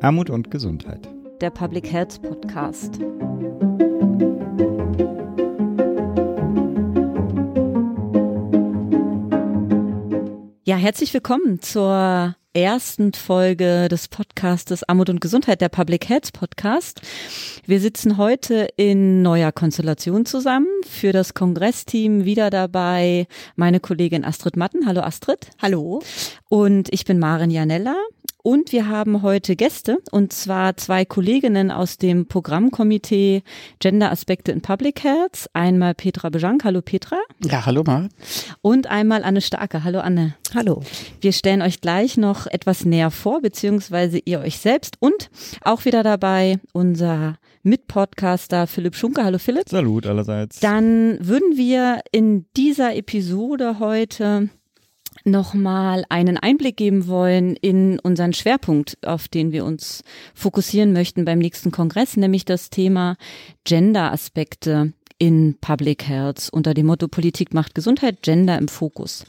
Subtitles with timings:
[0.00, 1.08] Armut und Gesundheit.
[1.40, 3.00] Der Public Health Podcast.
[10.64, 17.00] Ja, herzlich willkommen zur ersten Folge des Podcastes Armut und Gesundheit, der Public Health Podcast.
[17.66, 20.68] Wir sitzen heute in neuer Konstellation zusammen.
[20.86, 23.26] Für das Kongressteam wieder dabei
[23.56, 24.86] meine Kollegin Astrid Matten.
[24.86, 25.50] Hallo Astrid.
[25.60, 26.02] Hallo.
[26.48, 27.96] Und ich bin Maren Janella.
[28.48, 33.42] Und wir haben heute Gäste, und zwar zwei Kolleginnen aus dem Programmkomitee
[33.78, 35.50] Gender Aspekte in Public Health.
[35.52, 36.64] Einmal Petra Bejank.
[36.64, 37.18] Hallo Petra.
[37.44, 38.08] Ja, hallo Mar.
[38.62, 39.84] Und einmal Anne Starke.
[39.84, 40.34] Hallo Anne.
[40.54, 40.82] Hallo.
[41.20, 44.96] Wir stellen euch gleich noch etwas näher vor, beziehungsweise ihr euch selbst.
[44.98, 45.28] Und
[45.60, 49.24] auch wieder dabei unser Mitpodcaster Philipp Schunke.
[49.24, 49.68] Hallo Philipp.
[49.68, 50.58] Salut allerseits.
[50.60, 54.48] Dann würden wir in dieser Episode heute
[55.30, 60.02] nochmal einen Einblick geben wollen in unseren Schwerpunkt, auf den wir uns
[60.34, 63.16] fokussieren möchten beim nächsten Kongress, nämlich das Thema
[63.64, 69.24] Gender-Aspekte in Public Health unter dem Motto Politik macht Gesundheit, Gender im Fokus.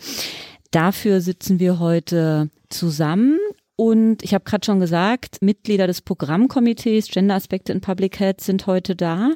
[0.72, 3.40] Dafür sitzen wir heute zusammen
[3.76, 8.96] und ich habe gerade schon gesagt, Mitglieder des Programmkomitees Gender-Aspekte in Public Health sind heute
[8.96, 9.32] da.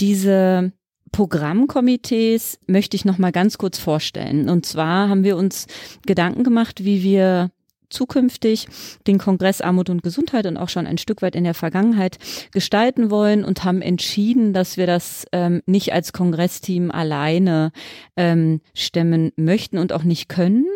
[0.00, 0.72] Diese
[1.12, 4.48] Programmkomitees möchte ich noch mal ganz kurz vorstellen.
[4.48, 5.66] Und zwar haben wir uns
[6.06, 7.50] Gedanken gemacht, wie wir
[7.92, 8.66] zukünftig
[9.06, 12.18] den Kongress Armut und Gesundheit und auch schon ein Stück weit in der Vergangenheit
[12.52, 17.72] gestalten wollen und haben entschieden, dass wir das ähm, nicht als Kongressteam alleine
[18.16, 20.66] ähm, stemmen möchten und auch nicht können,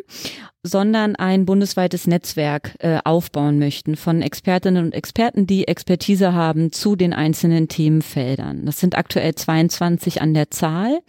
[0.62, 6.96] sondern ein bundesweites Netzwerk äh, aufbauen möchten von Expertinnen und Experten, die Expertise haben zu
[6.96, 8.66] den einzelnen Themenfeldern.
[8.66, 11.00] Das sind aktuell 22 an der Zahl.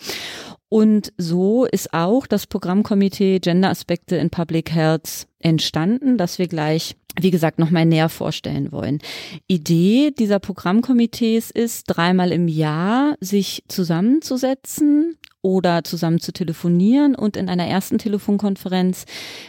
[0.69, 6.95] Und so ist auch das Programmkomitee Gender Aspekte in Public Health entstanden, das wir gleich
[7.19, 8.99] wie gesagt, nochmal näher vorstellen wollen.
[9.47, 17.47] Idee dieser Programmkomitees ist, dreimal im Jahr sich zusammenzusetzen oder zusammen zu telefonieren und in
[17.47, 19.05] einer ersten Telefonkonferenz,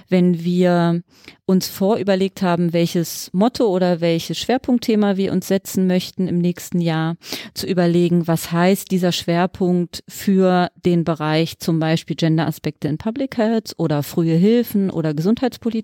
[0.09, 1.03] wenn wir
[1.45, 7.17] uns vorüberlegt haben, welches Motto oder welches Schwerpunktthema wir uns setzen möchten im nächsten Jahr,
[7.55, 13.73] zu überlegen, was heißt dieser Schwerpunkt für den Bereich zum Beispiel Gender-Aspekte in Public Health
[13.79, 15.78] oder frühe Hilfen oder Gesundheitspolitik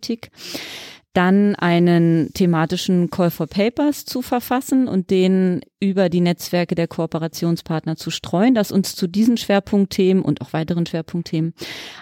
[1.14, 7.96] dann einen thematischen Call for Papers zu verfassen und den über die Netzwerke der Kooperationspartner
[7.96, 11.54] zu streuen, dass uns zu diesen Schwerpunktthemen und auch weiteren Schwerpunktthemen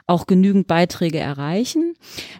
[0.07, 1.95] auch genügend Beiträge erreichen.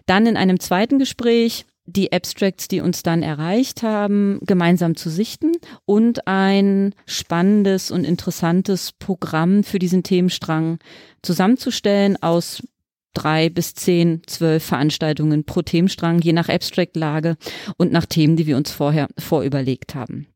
[0.07, 5.51] Dann in einem zweiten Gespräch die Abstracts, die uns dann erreicht haben, gemeinsam zu sichten
[5.85, 10.79] und ein spannendes und interessantes Programm für diesen Themenstrang
[11.21, 12.63] zusammenzustellen aus
[13.13, 17.37] drei bis zehn, zwölf Veranstaltungen pro Themenstrang, je nach Abstract-Lage
[17.77, 20.27] und nach Themen, die wir uns vorher vorüberlegt haben.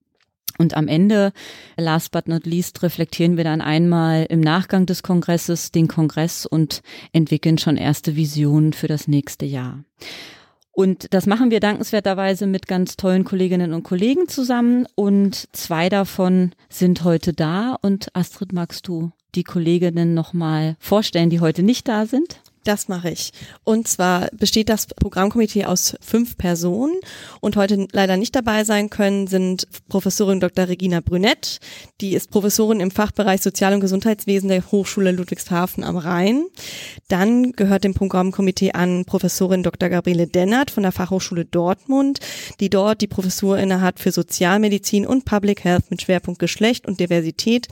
[0.58, 1.34] Und am Ende,
[1.78, 6.82] last but not least, reflektieren wir dann einmal im Nachgang des Kongresses den Kongress und
[7.14, 9.84] entwickeln schon erste Visionen für das nächste Jahr.
[10.72, 14.88] Und das machen wir dankenswerterweise mit ganz tollen Kolleginnen und Kollegen zusammen.
[14.94, 17.78] Und zwei davon sind heute da.
[17.82, 22.42] Und Astrid, magst du die Kolleginnen nochmal vorstellen, die heute nicht da sind?
[22.68, 23.32] Das mache ich.
[23.64, 26.96] Und zwar besteht das Programmkomitee aus fünf Personen
[27.40, 30.68] und heute leider nicht dabei sein können sind Professorin Dr.
[30.68, 31.62] Regina Brünett,
[32.02, 36.44] die ist Professorin im Fachbereich Sozial- und Gesundheitswesen der Hochschule Ludwigshafen am Rhein.
[37.08, 39.88] Dann gehört dem Programmkomitee an Professorin Dr.
[39.88, 42.20] Gabriele Dennert von der Fachhochschule Dortmund,
[42.60, 47.70] die dort die Professur innehat für Sozialmedizin und Public Health mit Schwerpunkt Geschlecht und Diversität.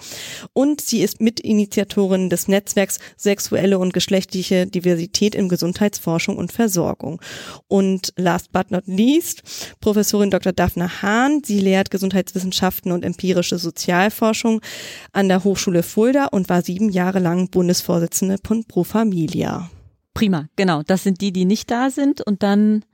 [0.53, 7.21] Und sie ist Mitinitiatorin des Netzwerks Sexuelle und geschlechtliche Diversität in Gesundheitsforschung und Versorgung.
[7.67, 9.43] Und last but not least,
[9.81, 10.53] Professorin Dr.
[10.53, 11.41] Daphne Hahn.
[11.43, 14.61] Sie lehrt Gesundheitswissenschaften und empirische Sozialforschung
[15.11, 19.69] an der Hochschule Fulda und war sieben Jahre lang Bundesvorsitzende von Pro Familia.
[20.13, 20.81] Prima, genau.
[20.83, 22.21] Das sind die, die nicht da sind.
[22.21, 22.85] Und dann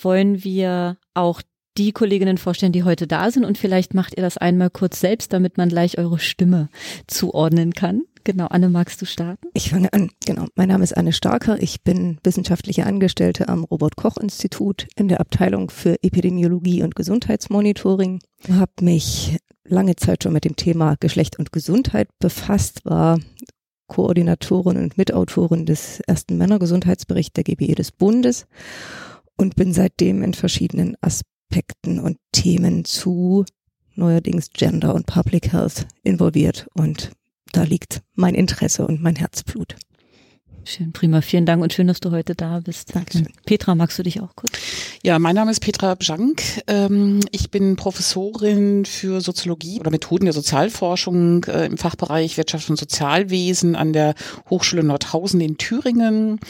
[0.00, 1.40] wollen wir auch
[1.76, 3.44] die Kolleginnen vorstellen, die heute da sind.
[3.44, 6.68] Und vielleicht macht ihr das einmal kurz selbst, damit man gleich eure Stimme
[7.06, 8.02] zuordnen kann.
[8.24, 9.48] Genau, Anne, magst du starten?
[9.52, 10.10] Ich fange an.
[10.24, 10.46] Genau.
[10.54, 11.62] Mein Name ist Anne Starker.
[11.62, 18.20] Ich bin wissenschaftliche Angestellte am Robert-Koch-Institut in der Abteilung für Epidemiologie und Gesundheitsmonitoring.
[18.50, 23.20] Habe mich lange Zeit schon mit dem Thema Geschlecht und Gesundheit befasst, war
[23.88, 28.46] Koordinatorin und Mitautorin des ersten Männergesundheitsberichts der GBE des Bundes
[29.36, 33.44] und bin seitdem in verschiedenen Aspekten und Themen zu
[33.94, 37.10] neuerdings Gender und Public Health involviert und
[37.56, 39.76] da liegt mein Interesse und mein Herzblut.
[40.66, 41.20] Schön, prima.
[41.20, 42.94] Vielen Dank und schön, dass du heute da bist.
[42.94, 43.28] Dankeschön.
[43.44, 44.52] Petra, magst du dich auch kurz?
[45.02, 46.42] Ja, mein Name ist Petra Bjank.
[46.66, 52.78] Ähm, ich bin Professorin für Soziologie oder Methoden der Sozialforschung äh, im Fachbereich Wirtschaft und
[52.78, 54.14] Sozialwesen an der
[54.48, 56.40] Hochschule Nordhausen in Thüringen.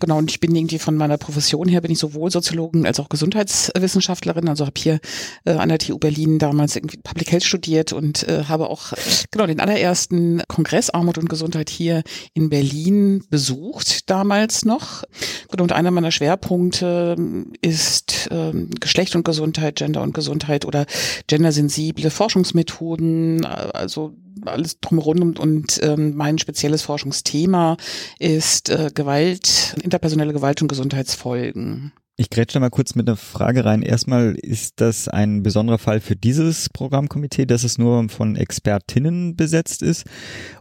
[0.00, 3.10] Genau, und ich bin irgendwie von meiner Profession her bin ich sowohl Soziologin als auch
[3.10, 4.48] Gesundheitswissenschaftlerin.
[4.48, 4.98] Also habe hier
[5.44, 8.94] äh, an der TU Berlin damals irgendwie Public Health studiert und äh, habe auch
[9.30, 13.57] genau den allerersten Kongress Armut und Gesundheit hier in Berlin besucht,
[14.06, 15.04] damals noch.
[15.50, 17.16] Und einer meiner Schwerpunkte
[17.60, 20.86] ist ähm, Geschlecht und Gesundheit, Gender und Gesundheit oder
[21.26, 24.14] gendersensible Forschungsmethoden, also
[24.44, 27.76] alles drumherum und, und ähm, mein spezielles Forschungsthema
[28.18, 31.92] ist äh, Gewalt, interpersonelle Gewalt und Gesundheitsfolgen.
[32.20, 33.80] Ich grätsche mal kurz mit einer Frage rein.
[33.80, 39.82] Erstmal ist das ein besonderer Fall für dieses Programmkomitee, dass es nur von Expertinnen besetzt
[39.82, 40.04] ist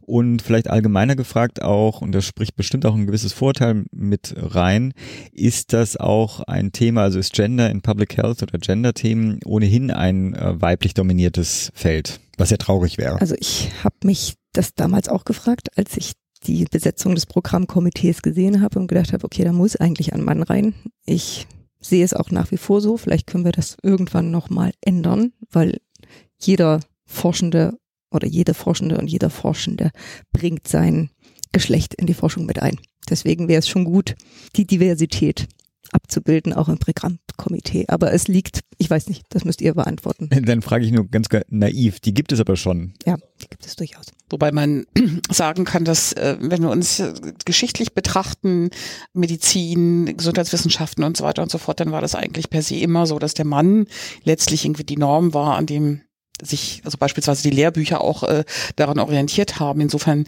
[0.02, 4.94] und vielleicht allgemeiner gefragt auch, und das spricht bestimmt auch ein gewisses Vorteil mit rein,
[5.32, 10.36] ist das auch ein Thema, also ist Gender in Public Health oder Gender-Themen ohnehin ein
[10.36, 13.20] äh, weiblich dominiertes Feld, was ja traurig wäre.
[13.20, 16.14] Also ich habe mich das damals auch gefragt, als ich
[16.48, 20.44] die Besetzung des Programmkomitees gesehen habe und gedacht habe, okay, da muss eigentlich ein Mann
[20.44, 20.74] rein.
[21.06, 21.46] Ich
[21.80, 22.98] sehe es auch nach wie vor so.
[22.98, 25.80] Vielleicht können wir das irgendwann nochmal ändern, weil
[26.40, 27.78] jeder Forschende
[28.12, 29.92] oder jede Forschende und jeder Forschende
[30.32, 31.10] bringt sein
[31.52, 32.80] Geschlecht in die Forschung mit ein.
[33.10, 34.16] Deswegen wäre es schon gut,
[34.56, 35.48] die Diversität
[35.92, 37.86] abzubilden, auch im Programmkomitee.
[37.88, 40.30] Aber es liegt, ich weiß nicht, das müsst ihr beantworten.
[40.30, 42.94] Dann frage ich nur ganz naiv, die gibt es aber schon.
[43.06, 44.08] Ja, die gibt es durchaus.
[44.30, 44.86] Wobei man
[45.30, 47.14] sagen kann, dass äh, wenn wir uns äh,
[47.46, 48.70] geschichtlich betrachten,
[49.14, 53.06] Medizin, Gesundheitswissenschaften und so weiter und so fort, dann war das eigentlich per se immer
[53.06, 53.88] so, dass der Mann
[54.24, 56.02] letztlich irgendwie die Norm war, an dem
[56.42, 58.44] sich, also beispielsweise die Lehrbücher auch äh,
[58.76, 59.82] daran orientiert haben.
[59.82, 60.26] Insofern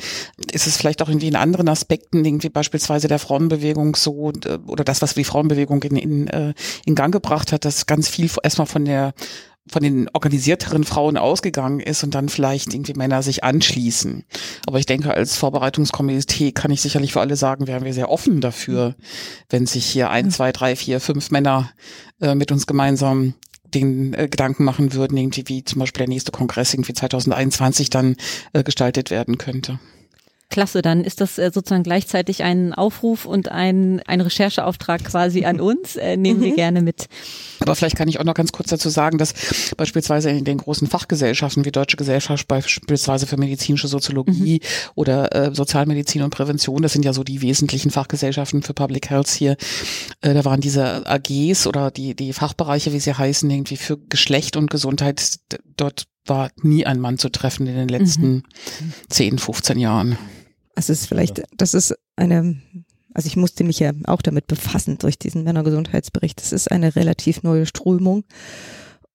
[0.52, 4.84] ist es vielleicht auch irgendwie in anderen Aspekten, irgendwie beispielsweise der Frauenbewegung so, äh, oder
[4.84, 6.54] das, was die Frauenbewegung in, in, äh,
[6.86, 9.14] in Gang gebracht hat, dass ganz viel erstmal von der
[9.72, 14.26] von den organisierteren Frauen ausgegangen ist und dann vielleicht irgendwie Männer sich anschließen.
[14.66, 18.42] Aber ich denke, als Vorbereitungskomitee kann ich sicherlich für alle sagen, wären wir sehr offen
[18.42, 18.96] dafür,
[19.50, 21.70] wenn sich hier ein, zwei, drei, vier, fünf Männer
[22.20, 23.36] äh, mit uns gemeinsam
[23.74, 28.16] den äh, Gedanken machen würden, irgendwie wie zum Beispiel der nächste Kongress irgendwie 2021 dann
[28.54, 29.80] äh, gestaltet werden könnte.
[30.50, 35.62] Klasse, dann ist das äh, sozusagen gleichzeitig ein Aufruf und ein, ein Rechercheauftrag quasi an
[35.62, 35.96] uns.
[35.96, 36.56] Äh, nehmen wir mhm.
[36.56, 37.08] gerne mit.
[37.60, 39.34] Aber vielleicht kann ich auch noch ganz kurz dazu sagen, dass
[39.78, 44.92] beispielsweise in den großen Fachgesellschaften wie Deutsche Gesellschaft beispielsweise für medizinische Soziologie mhm.
[44.96, 49.30] oder äh, Sozialmedizin und Prävention, das sind ja so die wesentlichen Fachgesellschaften für Public Health
[49.30, 49.56] hier,
[50.22, 54.58] äh, da waren diese AGs oder die, die Fachbereiche, wie sie heißen, irgendwie für Geschlecht
[54.58, 55.40] und Gesundheit,
[55.78, 58.44] dort war nie ein Mann zu treffen in den letzten mhm.
[59.10, 60.18] 10, 15 Jahren.
[60.80, 62.56] Es ist vielleicht, das ist eine,
[63.14, 66.40] also ich musste mich ja auch damit befassen durch diesen Männergesundheitsbericht.
[66.40, 68.24] Das ist eine relativ neue Strömung.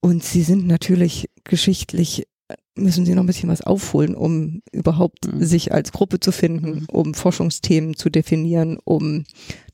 [0.01, 2.27] Und sie sind natürlich geschichtlich,
[2.75, 5.43] müssen sie noch ein bisschen was aufholen, um überhaupt mhm.
[5.43, 6.87] sich als Gruppe zu finden, mhm.
[6.93, 9.25] um Forschungsthemen zu definieren, um,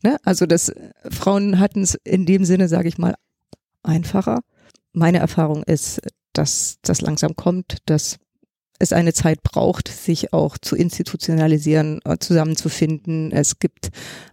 [0.04, 0.72] ne, also das,
[1.10, 3.16] Frauen hatten es in dem Sinne, sage ich mal,
[3.82, 4.42] einfacher.
[4.92, 6.00] Meine Erfahrung ist,
[6.34, 8.18] dass das langsam kommt, dass
[8.80, 13.30] es eine Zeit braucht, sich auch zu institutionalisieren, äh, zusammenzufinden.
[13.30, 13.90] Es gibt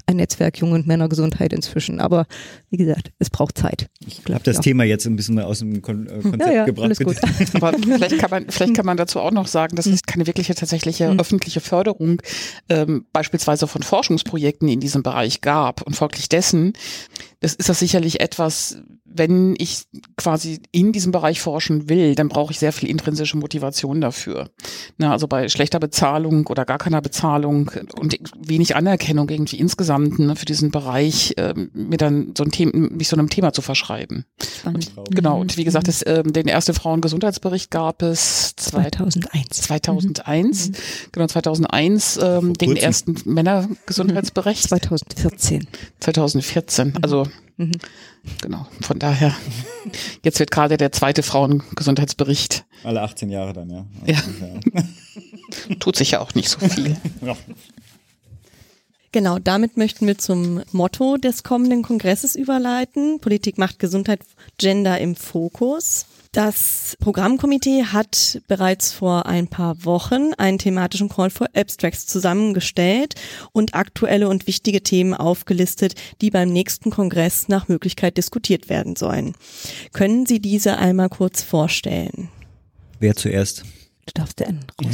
[0.07, 2.25] ein Netzwerk Jung- und Männergesundheit inzwischen, aber
[2.69, 3.87] wie gesagt, es braucht Zeit.
[4.05, 4.61] Ich habe das ja.
[4.61, 6.85] Thema jetzt ein bisschen aus dem Kon äh, Konzept ja, ja, gebracht.
[6.85, 7.17] Alles gut.
[7.53, 10.53] aber vielleicht kann, man, vielleicht kann man dazu auch noch sagen, dass es keine wirkliche
[10.53, 11.19] tatsächliche mhm.
[11.19, 12.21] öffentliche Förderung
[12.69, 16.73] ähm, beispielsweise von Forschungsprojekten in diesem Bereich gab und folglich dessen
[17.39, 19.83] das ist das sicherlich etwas, wenn ich
[20.15, 24.49] quasi in diesem Bereich forschen will, dann brauche ich sehr viel intrinsische Motivation dafür.
[24.97, 30.35] Na, also bei schlechter Bezahlung oder gar keiner Bezahlung und wenig Anerkennung irgendwie insgesamt ne,
[30.35, 34.25] für diesen Bereich, äh, mir dann so ein Mich so einem Thema zu verschreiben.
[34.65, 35.39] Und, genau.
[35.39, 35.91] Und wie gesagt, mhm.
[35.91, 39.49] das, äh, den ersten Frauengesundheitsbericht gab es 2001.
[39.49, 40.69] 2001.
[40.69, 40.73] Mhm.
[41.11, 44.63] Genau, 2001 ähm, den ersten Männergesundheitsbericht.
[44.69, 45.67] 2014.
[45.99, 46.93] 2014.
[47.01, 47.71] Also Mhm.
[48.41, 49.35] Genau, von daher,
[50.23, 52.65] jetzt wird gerade der zweite Frauengesundheitsbericht.
[52.83, 53.85] Alle 18 Jahre dann, ja.
[54.05, 54.21] Ja.
[55.79, 56.97] Tut sich ja auch nicht so viel.
[57.21, 57.35] ja.
[59.17, 63.19] Genau, damit möchten wir zum Motto des kommenden Kongresses überleiten.
[63.19, 64.19] Politik macht Gesundheit,
[64.59, 66.05] Gender im Fokus.
[66.33, 73.15] Das Programmkomitee hat bereits vor ein paar Wochen einen thematischen Call for Abstracts zusammengestellt
[73.53, 79.33] und aktuelle und wichtige Themen aufgelistet, die beim nächsten Kongress nach Möglichkeit diskutiert werden sollen.
[79.93, 82.29] Können Sie diese einmal kurz vorstellen?
[82.99, 83.63] Wer zuerst?
[84.07, 84.59] Du darfst den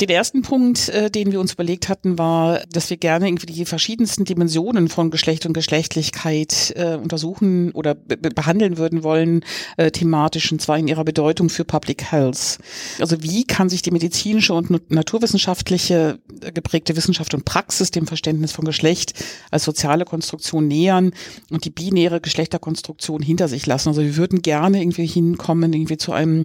[0.00, 3.64] Den ersten Punkt, äh, den wir uns überlegt hatten, war, dass wir gerne irgendwie die
[3.64, 9.44] verschiedensten Dimensionen von Geschlecht und Geschlechtlichkeit äh, untersuchen oder behandeln würden wollen,
[9.76, 12.58] äh, thematisch, und zwar in ihrer Bedeutung für Public Health.
[12.98, 18.52] Also wie kann sich die medizinische und naturwissenschaftliche äh, geprägte Wissenschaft und Praxis dem Verständnis
[18.52, 19.14] von Geschlecht
[19.50, 21.12] als soziale Konstruktion nähern
[21.50, 23.88] und die binäre Geschlechterkonstruktion hinter sich lassen.
[23.88, 26.44] Also wir würden gerne irgendwie hinkommen, irgendwie zu einem,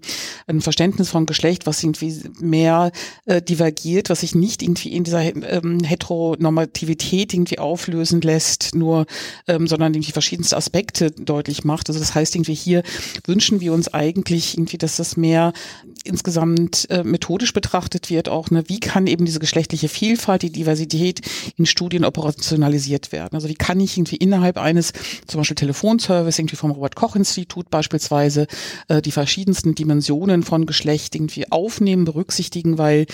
[0.55, 2.91] einem Verständnis von Geschlecht, was irgendwie mehr
[3.25, 9.05] äh, divergiert, was sich nicht irgendwie in dieser ähm, Heteronormativität irgendwie auflösen lässt, nur,
[9.47, 11.89] ähm, sondern irgendwie verschiedenste Aspekte deutlich macht.
[11.89, 12.83] Also das heißt irgendwie hier
[13.25, 15.53] wünschen wir uns eigentlich irgendwie, dass das mehr
[16.03, 21.21] insgesamt äh, methodisch betrachtet wird, auch ne, wie kann eben diese geschlechtliche Vielfalt, die Diversität
[21.57, 23.35] in Studien operationalisiert werden.
[23.35, 24.93] Also wie kann ich irgendwie innerhalb eines
[25.27, 28.47] zum Beispiel Telefonservice irgendwie vom Robert Koch Institut beispielsweise
[28.88, 33.06] äh, die verschiedensten Dimensionen von Geschlecht irgendwie aufnehmen, berücksichtigen, weil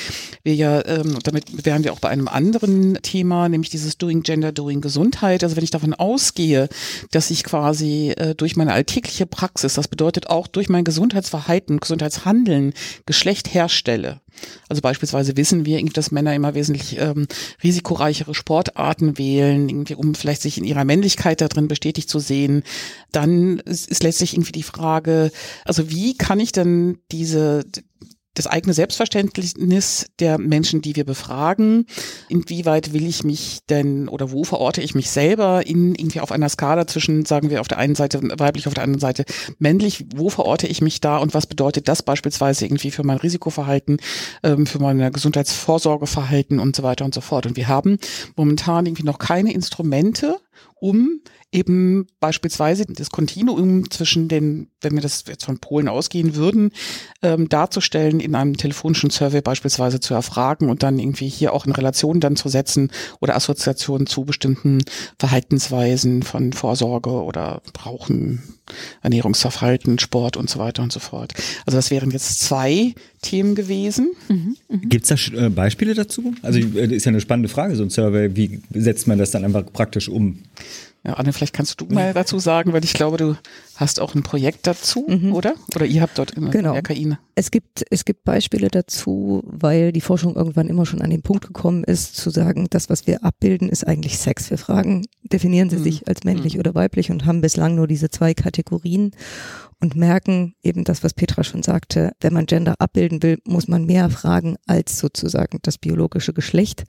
[0.44, 4.52] wir ja, ähm, damit wären wir auch bei einem anderen Thema, nämlich dieses Doing Gender,
[4.52, 5.44] Doing Gesundheit.
[5.44, 6.70] Also wenn ich davon ausgehe,
[7.12, 12.74] dass ich quasi äh, durch meine alltägliche Praxis, das bedeutet auch durch mein Gesundheitsverhalten, Gesundheitshandeln,
[13.06, 14.21] Geschlecht herstelle.
[14.70, 17.28] Also beispielsweise wissen wir, dass Männer immer wesentlich ähm,
[17.64, 22.64] risikoreichere Sportarten wählen, irgendwie, um vielleicht sich in ihrer Männlichkeit da drin bestätigt zu sehen.
[23.12, 25.32] Dann ist, ist letztlich irgendwie die Frage,
[25.66, 27.64] also wie kann ich denn diese
[28.34, 31.86] das eigene Selbstverständnis der Menschen, die wir befragen.
[32.30, 36.48] Inwieweit will ich mich denn oder wo verorte ich mich selber in irgendwie auf einer
[36.48, 39.26] Skala zwischen, sagen wir, auf der einen Seite weiblich, auf der anderen Seite
[39.60, 40.06] männlich?
[40.16, 43.98] Wo verorte ich mich da und was bedeutet das beispielsweise irgendwie für mein Risikoverhalten,
[44.44, 47.46] ähm, für mein Gesundheitsvorsorgeverhalten und so weiter und so fort?
[47.46, 47.98] Und wir haben
[48.38, 50.38] momentan irgendwie noch keine Instrumente,
[50.76, 56.72] um eben beispielsweise das Kontinuum zwischen den, wenn wir das jetzt von Polen ausgehen würden,
[57.22, 61.74] ähm, darzustellen, in einem telefonischen Survey beispielsweise zu erfragen und dann irgendwie hier auch in
[61.74, 62.90] Relation dann zu setzen
[63.20, 64.80] oder Assoziationen zu bestimmten
[65.20, 68.42] Verhaltensweisen von Vorsorge oder Brauchen,
[69.02, 71.34] Ernährungsverhalten, Sport und so weiter und so fort.
[71.66, 74.12] Also das wären jetzt zwei Themen gewesen.
[74.30, 74.78] Mhm, mh.
[74.86, 76.34] Gibt es da äh, Beispiele dazu?
[76.42, 78.36] Also äh, ist ja eine spannende Frage, so ein Survey.
[78.36, 80.40] Wie setzt man das dann einfach praktisch um?
[81.04, 83.36] Ja, Anne, vielleicht kannst du mal dazu sagen, weil ich glaube, du
[83.76, 85.34] hast auch ein Projekt dazu, mhm.
[85.34, 85.56] oder?
[85.76, 86.76] Oder ihr habt dort immer genau.
[86.76, 87.18] RKI.
[87.34, 91.48] Es gibt, es gibt Beispiele dazu, weil die Forschung irgendwann immer schon an den Punkt
[91.48, 94.52] gekommen ist, zu sagen, das, was wir abbilden, ist eigentlich Sex.
[94.52, 95.84] Wir fragen, definieren sie mhm.
[95.84, 96.60] sich als männlich mhm.
[96.60, 99.12] oder weiblich und haben bislang nur diese zwei Kategorien
[99.80, 103.86] und merken eben das, was Petra schon sagte, wenn man Gender abbilden will, muss man
[103.86, 106.84] mehr fragen als sozusagen das biologische Geschlecht.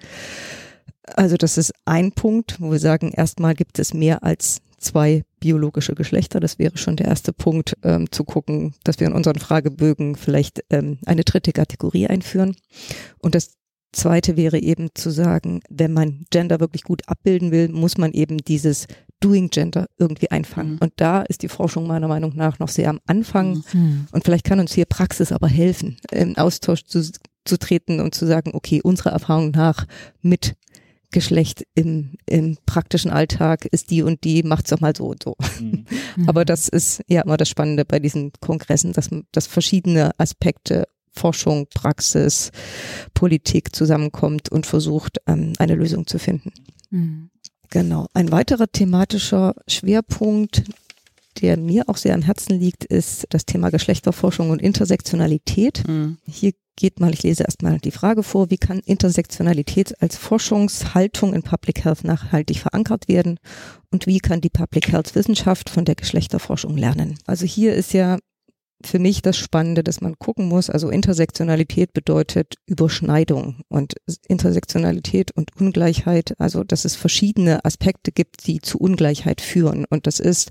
[1.16, 5.95] Also das ist ein Punkt, wo wir sagen, erstmal gibt es mehr als zwei biologische
[5.95, 6.40] Geschlechter.
[6.40, 10.64] Das wäre schon der erste Punkt, ähm, zu gucken, dass wir in unseren Fragebögen vielleicht
[10.71, 12.57] ähm, eine dritte Kategorie einführen.
[13.19, 13.54] Und das
[13.92, 18.38] zweite wäre eben zu sagen, wenn man Gender wirklich gut abbilden will, muss man eben
[18.38, 18.87] dieses
[19.21, 20.73] Doing Gender irgendwie einfangen.
[20.73, 20.78] Mhm.
[20.78, 23.62] Und da ist die Forschung meiner Meinung nach noch sehr am Anfang.
[23.73, 24.07] Mhm.
[24.11, 27.09] Und vielleicht kann uns hier Praxis aber helfen, im Austausch zu,
[27.45, 29.87] zu treten und zu sagen, okay, unsere Erfahrung nach
[30.23, 30.54] mit
[31.12, 35.37] Geschlecht im, im praktischen Alltag ist die und die, macht's doch mal so und so.
[36.16, 36.28] Mhm.
[36.28, 41.66] Aber das ist ja immer das Spannende bei diesen Kongressen, dass, dass verschiedene Aspekte Forschung,
[41.73, 42.50] Praxis,
[43.14, 46.52] Politik zusammenkommt und versucht, ähm, eine Lösung zu finden.
[46.90, 47.31] Mhm.
[47.71, 48.07] Genau.
[48.12, 50.64] Ein weiterer thematischer Schwerpunkt,
[51.41, 55.87] der mir auch sehr am Herzen liegt, ist das Thema Geschlechterforschung und Intersektionalität.
[55.89, 56.19] Mhm.
[56.27, 61.43] Hier geht mal, ich lese erstmal die Frage vor, wie kann Intersektionalität als Forschungshaltung in
[61.43, 63.39] Public Health nachhaltig verankert werden
[63.91, 67.19] und wie kann die Public Health Wissenschaft von der Geschlechterforschung lernen?
[67.27, 68.19] Also hier ist ja
[68.87, 70.71] für mich das Spannende, dass man gucken muss.
[70.71, 73.95] Also Intersektionalität bedeutet Überschneidung und
[74.29, 79.85] Intersektionalität und Ungleichheit, also dass es verschiedene Aspekte gibt, die zu Ungleichheit führen.
[79.89, 80.51] Und das ist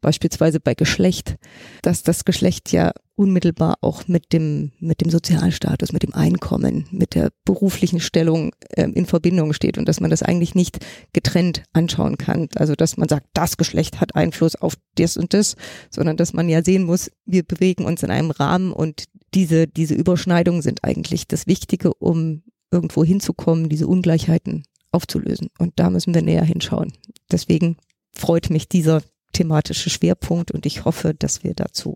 [0.00, 1.36] beispielsweise bei Geschlecht,
[1.82, 7.14] dass das Geschlecht ja unmittelbar auch mit dem, mit dem Sozialstatus, mit dem Einkommen, mit
[7.14, 12.18] der beruflichen Stellung äh, in Verbindung steht und dass man das eigentlich nicht getrennt anschauen
[12.18, 12.48] kann.
[12.56, 15.56] Also dass man sagt, das Geschlecht hat Einfluss auf das und das,
[15.90, 19.04] sondern dass man ja sehen muss, wir bewegen uns in einem Rahmen und
[19.34, 25.48] diese, diese Überschneidungen sind eigentlich das Wichtige, um irgendwo hinzukommen, diese Ungleichheiten aufzulösen.
[25.58, 26.92] Und da müssen wir näher hinschauen.
[27.30, 27.76] Deswegen
[28.12, 31.94] freut mich dieser thematische Schwerpunkt und ich hoffe, dass wir dazu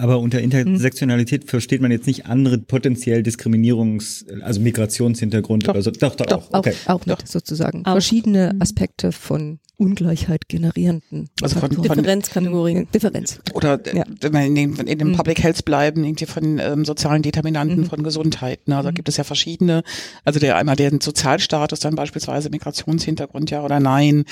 [0.00, 1.48] Aber unter Intersektionalität mhm.
[1.48, 5.74] versteht man jetzt nicht andere potenziell Diskriminierungs-, also Migrationshintergrund doch.
[5.74, 5.90] oder so.
[5.90, 6.58] Doch, doch, doch auch.
[6.60, 6.74] Okay.
[6.86, 7.84] Auch, auch mit sozusagen.
[7.84, 7.92] Auch.
[7.92, 8.62] Verschiedene mhm.
[8.62, 12.88] Aspekte von Ungleichheit generierenden also von, Differenzkategorien.
[12.92, 13.38] Differenz.
[13.54, 14.04] Oder äh, ja.
[14.20, 15.16] wenn wir in, den, in dem mhm.
[15.16, 17.86] Public Health bleiben, irgendwie von ähm, sozialen Determinanten mhm.
[17.86, 18.66] von Gesundheit.
[18.66, 18.76] Ne?
[18.76, 18.94] Also mhm.
[18.94, 19.84] gibt es ja verschiedene,
[20.24, 24.24] also der einmal der Sozialstatus, dann beispielsweise Migrationshintergrund, ja oder nein.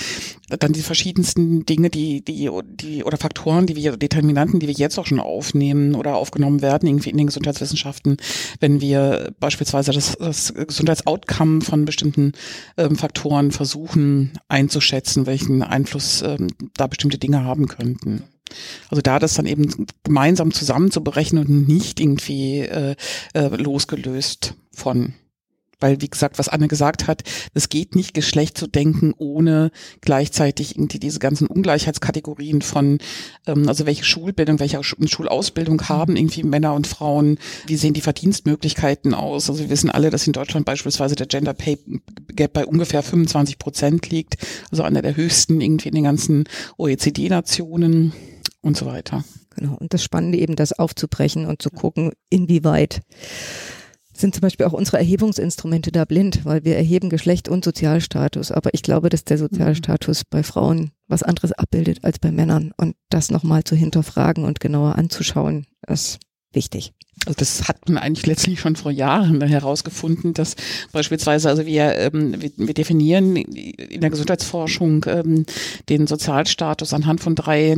[0.49, 4.99] Dann die verschiedensten Dinge, die, die, die oder Faktoren, die wir, Determinanten, die wir jetzt
[4.99, 8.17] auch schon aufnehmen oder aufgenommen werden, irgendwie in den Gesundheitswissenschaften,
[8.59, 12.33] wenn wir beispielsweise das, das Gesundheitsoutcome von bestimmten
[12.77, 18.23] ähm, Faktoren versuchen einzuschätzen, welchen Einfluss ähm, da bestimmte Dinge haben könnten.
[18.89, 22.97] Also da das dann eben gemeinsam zusammen zu berechnen und nicht irgendwie äh,
[23.35, 25.13] äh, losgelöst von
[25.81, 27.23] weil, wie gesagt, was Anne gesagt hat,
[27.55, 32.99] es geht nicht Geschlecht zu denken, ohne gleichzeitig irgendwie diese ganzen Ungleichheitskategorien von,
[33.47, 39.15] ähm, also welche Schulbildung, welche Schulausbildung haben irgendwie Männer und Frauen, wie sehen die Verdienstmöglichkeiten
[39.15, 39.51] aus.
[39.51, 41.79] Also wir wissen alle, dass in Deutschland beispielsweise der Gender Pay
[42.35, 44.37] Gap bei ungefähr 25 Prozent liegt,
[44.71, 46.45] also einer der höchsten irgendwie in den ganzen
[46.79, 48.13] OECD-Nationen
[48.61, 49.25] und so weiter.
[49.57, 49.75] Genau.
[49.75, 53.01] Und das Spannende eben, das aufzubrechen und zu gucken, inwieweit
[54.21, 58.53] sind zum Beispiel auch unsere Erhebungsinstrumente da blind, weil wir erheben Geschlecht und Sozialstatus.
[58.53, 62.73] Aber ich glaube, dass der Sozialstatus bei Frauen was anderes abbildet als bei Männern.
[62.77, 66.19] Und das nochmal zu hinterfragen und genauer anzuschauen, ist
[66.53, 66.93] wichtig.
[67.25, 70.55] Also das hat man eigentlich letztlich schon vor Jahren herausgefunden, dass
[70.93, 75.47] beispielsweise, also wir, ähm, wir, wir definieren in der Gesundheitsforschung ähm,
[75.89, 77.75] den Sozialstatus anhand von drei,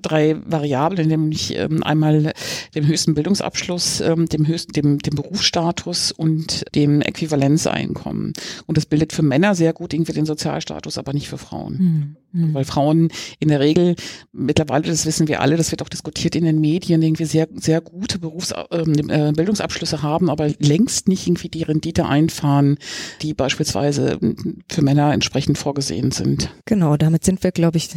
[0.00, 2.32] drei Variablen, nämlich ähm, einmal
[2.74, 8.32] dem höchsten Bildungsabschluss, ähm, dem höchsten, dem, dem Berufsstatus und dem Äquivalenzeinkommen.
[8.66, 12.16] Und das bildet für Männer sehr gut irgendwie den Sozialstatus, aber nicht für Frauen.
[12.32, 12.54] Mhm.
[12.54, 13.96] Weil Frauen in der Regel,
[14.32, 17.80] mittlerweile, das wissen wir alle, das wird auch diskutiert in den Medien, irgendwie sehr, sehr
[17.80, 22.78] gute Berufs ähm, äh, Bildungsabschlüsse haben, aber längst nicht irgendwie die Rendite einfahren,
[23.22, 26.50] die beispielsweise ähm, für Männer entsprechend vorgesehen sind.
[26.66, 27.90] Genau, damit sind wir, glaube ich,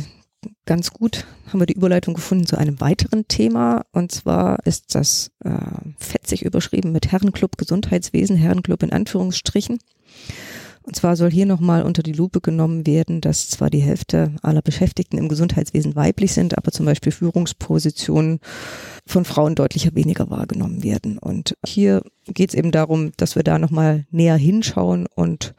[0.66, 3.86] ganz gut, haben wir die Überleitung gefunden zu einem weiteren Thema.
[3.92, 5.52] Und zwar ist das äh,
[5.98, 9.80] fetzig überschrieben mit Herrenclub Gesundheitswesen, Herrenclub in Anführungsstrichen.
[10.84, 14.62] Und zwar soll hier nochmal unter die Lupe genommen werden, dass zwar die Hälfte aller
[14.62, 18.40] Beschäftigten im Gesundheitswesen weiblich sind, aber zum Beispiel Führungspositionen
[19.06, 21.18] von Frauen deutlicher weniger wahrgenommen werden.
[21.20, 25.54] Und hier geht es eben darum, dass wir da nochmal näher hinschauen und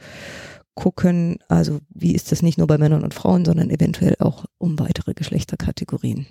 [0.74, 4.78] gucken, also wie ist das nicht nur bei Männern und Frauen, sondern eventuell auch um
[4.78, 6.26] weitere Geschlechterkategorien.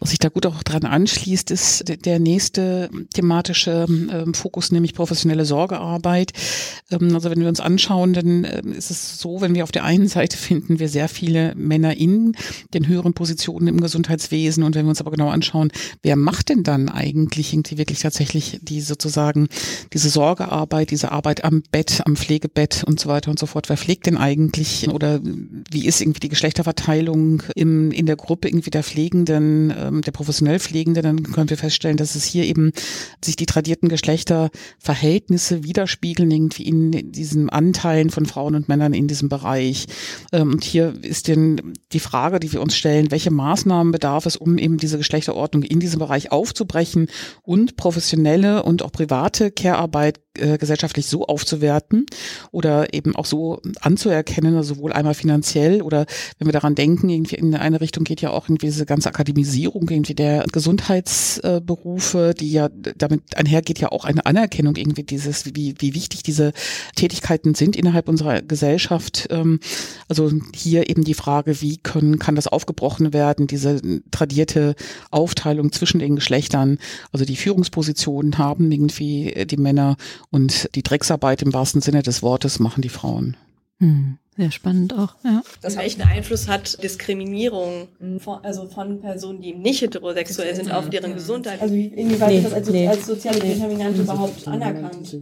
[0.00, 5.44] Was sich da gut auch dran anschließt, ist der nächste thematische ähm, Fokus, nämlich professionelle
[5.44, 6.32] Sorgearbeit.
[6.90, 9.84] Ähm, also wenn wir uns anschauen, dann äh, ist es so, wenn wir auf der
[9.84, 12.34] einen Seite finden wir sehr viele Männer in
[12.72, 15.70] den höheren Positionen im Gesundheitswesen und wenn wir uns aber genau anschauen,
[16.02, 19.48] wer macht denn dann eigentlich irgendwie wirklich tatsächlich die sozusagen
[19.92, 23.68] diese Sorgearbeit, diese Arbeit am Bett, am Pflegebett und so weiter und so fort.
[23.68, 28.70] Wer pflegt denn eigentlich oder wie ist irgendwie die Geschlechterverteilung im, in der Gruppe irgendwie
[28.70, 29.74] der Pflegenden?
[29.90, 32.72] Ähm, der professionell Pflegende, dann können wir feststellen, dass es hier eben
[33.24, 39.28] sich die tradierten Geschlechterverhältnisse widerspiegeln, irgendwie in diesen Anteilen von Frauen und Männern in diesem
[39.28, 39.86] Bereich.
[40.32, 44.36] Ähm, und hier ist denn die Frage, die wir uns stellen, welche Maßnahmen bedarf es,
[44.36, 47.08] um eben diese Geschlechterordnung in diesem Bereich aufzubrechen
[47.42, 52.06] und professionelle und auch private Care-Arbeit äh, gesellschaftlich so aufzuwerten
[52.52, 56.06] oder eben auch so anzuerkennen, also sowohl einmal finanziell oder
[56.38, 59.88] wenn wir daran denken, irgendwie in eine Richtung geht ja auch irgendwie diese ganze Akademisierung
[59.88, 65.94] irgendwie der Gesundheitsberufe, die ja damit einhergeht ja auch eine Anerkennung irgendwie dieses, wie, wie
[65.94, 66.52] wichtig diese
[66.94, 69.26] Tätigkeiten sind innerhalb unserer Gesellschaft.
[69.30, 69.58] Ähm,
[70.08, 73.80] also hier eben die Frage, wie können, kann das aufgebrochen werden, diese
[74.12, 74.76] tradierte
[75.10, 76.78] Aufteilung zwischen den Geschlechtern,
[77.10, 79.96] also die Führungspositionen haben irgendwie die Männer
[80.30, 83.36] und die Drecksarbeit im wahrsten Sinne des Wortes machen die Frauen.
[83.78, 84.18] Hm.
[84.36, 85.42] Sehr spannend auch, ja.
[85.60, 87.88] Das welchen Einfluss hat Diskriminierung
[88.20, 91.60] von, also von Personen, die nicht heterosexuell sind, auf deren Gesundheit?
[91.60, 92.88] Also inwieweit nee, wird das als, nee.
[92.88, 94.04] als soziale Determinante nee.
[94.04, 95.18] überhaupt anerkannt?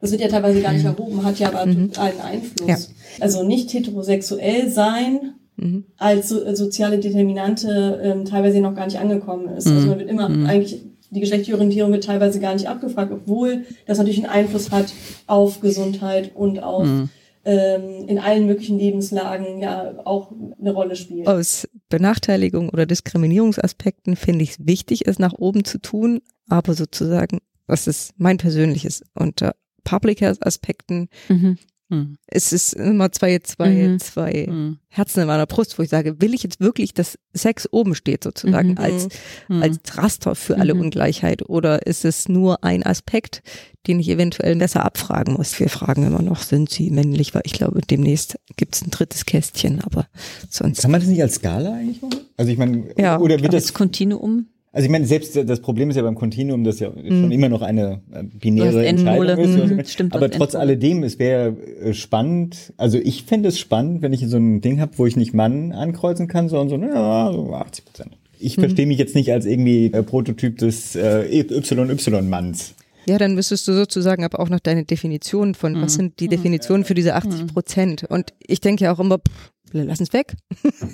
[0.00, 1.92] Das wird ja teilweise gar nicht erhoben, hat ja aber mhm.
[1.96, 2.68] einen Einfluss.
[2.68, 2.76] Ja.
[3.20, 5.84] Also nicht heterosexuell sein mhm.
[5.96, 9.66] als so, soziale Determinante ähm, teilweise noch gar nicht angekommen ist.
[9.66, 9.76] Also mhm.
[9.76, 10.46] Also man wird immer mhm.
[10.46, 10.80] eigentlich
[11.12, 14.92] die geschlechtliche Orientierung wird teilweise gar nicht abgefragt, obwohl das natürlich einen Einfluss hat
[15.26, 17.10] auf Gesundheit und auf mhm.
[17.44, 21.28] ähm, in allen möglichen Lebenslagen ja auch eine Rolle spielt.
[21.28, 27.40] Aus Benachteiligung oder Diskriminierungsaspekten finde ich es wichtig, es nach oben zu tun, aber sozusagen,
[27.66, 31.58] was ist mein persönliches unter Public Health Aspekten mhm
[31.92, 32.16] Hm.
[32.26, 33.98] Es ist immer zwei, zwei, Mhm.
[34.00, 34.78] zwei Hm.
[34.88, 38.24] Herzen in meiner Brust, wo ich sage, will ich jetzt wirklich, dass Sex oben steht
[38.24, 38.78] sozusagen Mhm.
[38.78, 39.08] als,
[39.48, 39.62] Hm.
[39.62, 40.80] als Raster für alle Mhm.
[40.80, 43.42] Ungleichheit oder ist es nur ein Aspekt,
[43.86, 45.58] den ich eventuell besser abfragen muss?
[45.60, 49.26] Wir fragen immer noch, sind sie männlich, weil ich glaube, demnächst gibt es ein drittes
[49.26, 50.06] Kästchen, aber
[50.48, 50.80] sonst.
[50.82, 52.20] Kann man das nicht als Skala eigentlich machen?
[52.38, 54.46] Also ich meine, Ja, oder wird Das Kontinuum.
[54.74, 57.60] Also ich meine, selbst das Problem ist ja beim Kontinuum, dass ja schon immer noch
[57.60, 58.86] eine äh, binäre.
[58.86, 59.70] Entscheidung ist.
[59.70, 60.60] Mhm, stimmt, Aber trotz Endmole.
[60.60, 64.80] alledem, es wäre äh, spannend, also ich fände es spannend, wenn ich so ein Ding
[64.80, 68.16] habe, wo ich nicht Mann ankreuzen kann, sondern so, ja, so 80 Prozent.
[68.38, 72.74] Ich verstehe mich jetzt nicht als irgendwie äh, Prototyp des äh, YY-Manns.
[73.06, 76.84] Ja, dann müsstest du sozusagen aber auch noch deine Definition von, was sind die Definitionen
[76.84, 78.04] für diese 80 Prozent?
[78.04, 80.34] Und ich denke ja auch immer, pff, lass uns weg.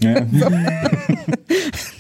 [0.03, 0.27] Ja.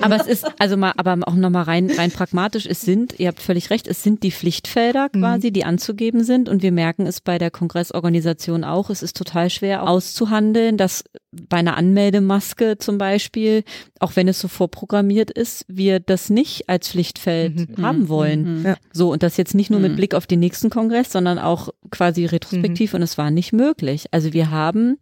[0.00, 3.40] Aber es ist, also mal, aber auch nochmal rein, rein pragmatisch, es sind, ihr habt
[3.40, 6.48] völlig recht, es sind die Pflichtfelder quasi, die anzugeben sind.
[6.48, 11.58] Und wir merken es bei der Kongressorganisation auch, es ist total schwer auszuhandeln, dass bei
[11.58, 13.62] einer Anmeldemaske zum Beispiel,
[14.00, 18.64] auch wenn es so vorprogrammiert ist, wir das nicht als Pflichtfeld haben wollen.
[18.64, 18.76] Ja.
[18.92, 22.24] So, und das jetzt nicht nur mit Blick auf den nächsten Kongress, sondern auch quasi
[22.24, 22.94] retrospektiv.
[22.94, 24.06] Und es war nicht möglich.
[24.10, 24.98] Also wir haben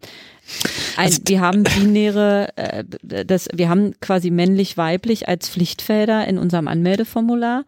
[0.96, 4.30] ein, wir haben binäre, äh, das, wir haben quasi
[4.68, 7.64] männlich-weiblich als Pflichtfelder in unserem Anmeldeformular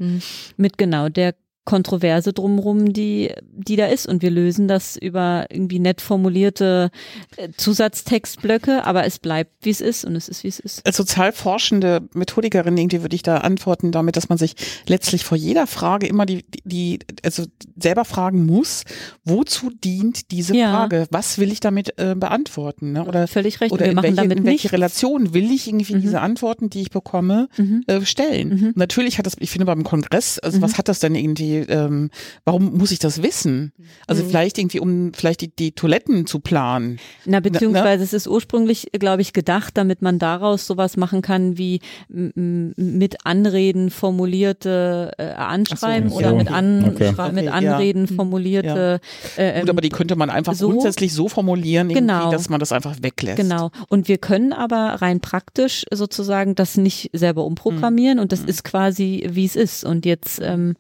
[0.57, 1.35] mit genau der
[1.71, 4.07] Kontroverse drumrum, die, die da ist.
[4.07, 6.91] Und wir lösen das über irgendwie nett formulierte
[7.37, 10.85] äh, Zusatztextblöcke, aber es bleibt, wie es ist und es ist, wie es ist.
[10.87, 14.55] als sozial forschende Methodikerin irgendwie würde ich da antworten damit, dass man sich
[14.89, 17.45] letztlich vor jeder Frage immer die, die also
[17.77, 18.85] selber fragen muss,
[19.25, 20.71] wozu dient diese Ja.
[20.73, 21.07] Frage?
[21.11, 22.93] Was will ich damit äh, beantworten?
[22.93, 23.05] Ne?
[23.05, 23.73] Oder, Völlig recht.
[23.73, 24.73] oder wir in machen welche, damit in welche nichts.
[24.73, 26.01] Relation will ich irgendwie Mhm.
[26.03, 27.85] diese Antworten, die ich bekomme, Mhm.
[27.87, 28.49] äh, stellen?
[28.49, 28.73] Mhm.
[28.77, 32.11] Natürlich hat das, ich finde beim Kongress, also was hat das denn irgendwie, ähm,
[32.45, 33.73] warum muss ich das wissen?
[34.07, 36.99] Also vielleicht irgendwie, um vielleicht die, die Toiletten zu planen.
[37.25, 41.81] Na, beziehungsweise es ist ursprünglich, glaube ich, gedacht, damit man daraus sowas machen kann wie
[42.09, 46.37] mit Anreden formulierte äh, Anschreiben so, oder so.
[46.37, 47.11] mit, An Okay.
[47.11, 47.53] mit Okay, ja.
[47.53, 49.01] Anreden formulierte
[49.37, 52.31] äh, Gut, ähm, aber die könnte man einfach so- grundsätzlich so formulieren, Genau.
[52.31, 53.37] dass man das einfach weglässt.
[53.37, 53.71] Genau.
[53.89, 59.27] Und wir können aber rein praktisch sozusagen das nicht selber umprogrammieren und das ist quasi,
[59.31, 59.85] wie es ist.
[59.85, 60.75] Und jetzt ähm,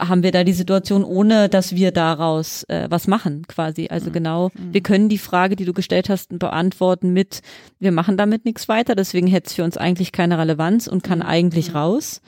[0.00, 3.88] haben wir da die Situation, ohne dass wir daraus äh, was machen, quasi.
[3.90, 7.42] Also genau, wir können die Frage, die du gestellt hast, beantworten mit,
[7.78, 11.22] wir machen damit nichts weiter, deswegen hätte es für uns eigentlich keine Relevanz und kann
[11.22, 12.20] eigentlich raus,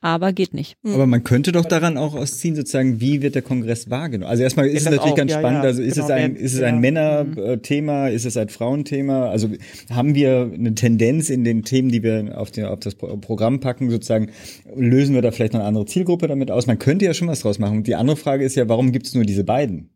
[0.00, 0.76] aber geht nicht.
[0.84, 4.30] Aber man könnte doch daran auch ausziehen, sozusagen, wie wird der Kongress wahrgenommen?
[4.30, 6.10] Also erstmal ist Ja, es natürlich auch, ganz ja, spannend, ja, also ist genau, es
[6.12, 6.66] ein, ist es ja.
[6.66, 9.28] ein Männerthema, ist es ein Frauenthema?
[9.28, 9.48] Also
[9.90, 13.60] haben wir eine Tendenz in den Themen, die wir auf, den, auf das Pro- Programm
[13.60, 14.30] packen, sozusagen,
[14.76, 16.66] lösen wir da vielleicht noch eine andere Zielgruppe damit aus?
[16.66, 17.78] Man könnte ja schon was draus machen.
[17.78, 19.90] Und die andere Frage ist ja, warum gibt es nur diese beiden?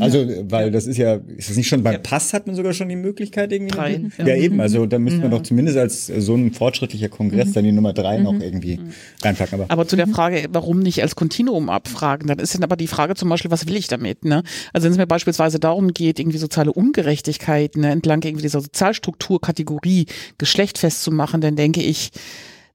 [0.00, 2.88] Also, weil das ist ja, ist das nicht schon beim Pass hat man sogar schon
[2.88, 3.74] die Möglichkeit irgendwie?
[3.74, 4.36] Drei, Ja, ja.
[4.36, 7.92] eben, also da müsste man doch zumindest als so ein fortschrittlicher Kongress dann die Nummer
[7.92, 8.78] drei noch irgendwie
[9.22, 9.60] reinpacken.
[9.60, 12.86] Aber Aber zu der Frage, warum nicht als Kontinuum abfragen, dann ist dann aber die
[12.86, 14.24] Frage zum Beispiel, was will ich damit?
[14.24, 14.42] Ne?
[14.72, 20.06] Also wenn es mir beispielsweise darum geht, irgendwie soziale Ungerechtigkeit ne, entlang irgendwie dieser Sozialstrukturkategorie
[20.36, 22.10] Geschlecht festzumachen, dann denke ich,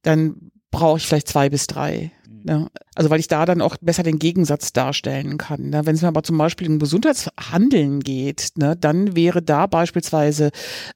[0.02, 2.10] dann brauche ich vielleicht zwei bis drei.
[2.44, 2.68] Ne?
[2.94, 5.70] Also weil ich da dann auch besser den Gegensatz darstellen kann.
[5.70, 5.86] Ne?
[5.86, 10.50] Wenn es mir aber zum Beispiel um Gesundheitshandeln geht, ne, dann wäre da beispielsweise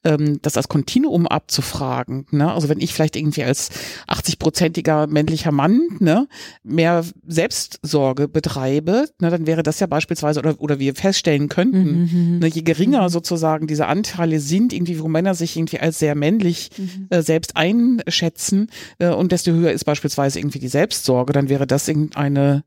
[0.04, 2.26] ähm, das als Kontinuum abzufragen.
[2.30, 2.52] Ne?
[2.52, 3.70] Also wenn ich vielleicht irgendwie als
[4.08, 6.28] 80-prozentiger männlicher Mann ne,
[6.62, 12.46] mehr Selbstsorge betreibe, ne, dann wäre das ja beispielsweise, oder, oder wir feststellen könnten, ne,
[12.46, 16.70] je geringer sozusagen diese Anteile sind, irgendwie, wo Männer sich irgendwie als sehr männlich
[17.08, 21.88] äh, selbst einschätzen äh, und desto höher ist beispielsweise irgendwie die Selbstsorge, dann wäre das
[21.88, 22.64] irgendeine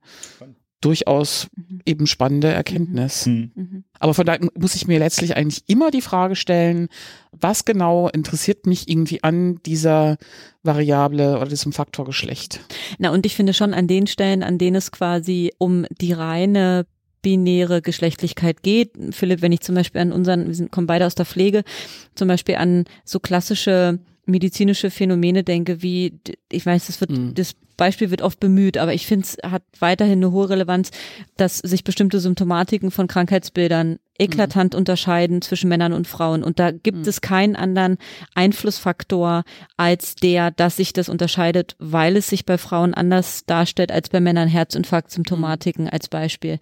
[0.81, 1.47] durchaus
[1.85, 3.25] eben spannende Erkenntnis.
[3.53, 3.83] hm.
[3.99, 6.87] Aber von daher muss ich mir letztlich eigentlich immer die Frage stellen,
[7.31, 10.17] was genau interessiert mich irgendwie an dieser
[10.63, 12.61] Variable oder diesem Faktor Geschlecht?
[12.97, 16.87] Na, und ich finde schon an den Stellen, an denen es quasi um die reine
[17.21, 18.93] binäre Geschlechtlichkeit geht.
[19.11, 21.63] Philipp, wenn ich zum Beispiel an unseren, wir sind, kommen beide aus der Pflege,
[22.15, 23.99] zum Beispiel an so klassische
[24.31, 26.19] medizinische Phänomene denke, wie,
[26.51, 27.33] ich weiß, das wird, Mhm.
[27.35, 30.91] das Beispiel wird oft bemüht, aber ich finde, es hat weiterhin eine hohe Relevanz,
[31.35, 36.43] dass sich bestimmte Symptomatiken von Krankheitsbildern eklatant unterscheiden zwischen Männern und Frauen.
[36.43, 37.97] Und da gibt es keinen anderen
[38.35, 39.43] Einflussfaktor
[39.77, 44.19] als der, dass sich das unterscheidet, weil es sich bei Frauen anders darstellt als bei
[44.19, 46.59] Männern Herzinfarktsymptomatiken als Beispiel.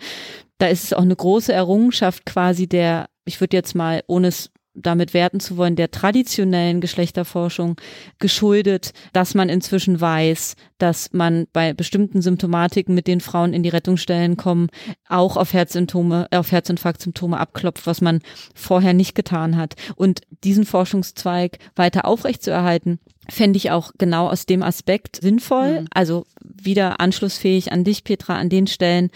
[0.58, 4.51] Da ist es auch eine große Errungenschaft quasi der, ich würde jetzt mal, ohne es
[4.82, 7.76] damit werten zu wollen, der traditionellen Geschlechterforschung
[8.18, 13.70] geschuldet, dass man inzwischen weiß, dass man bei bestimmten Symptomatiken, mit denen Frauen in die
[13.70, 14.68] Rettungsstellen kommen,
[15.08, 18.22] auch auf Herzsymptome, auf Herzinfarktsymptome abklopft, was man
[18.54, 19.76] vorher nicht getan hat.
[19.96, 25.82] Und diesen Forschungszweig weiter aufrechtzuerhalten, fände ich auch genau aus dem Aspekt sinnvoll.
[25.82, 25.88] Mhm.
[25.92, 29.12] Also wieder anschlussfähig an dich, Petra, an den Stellen,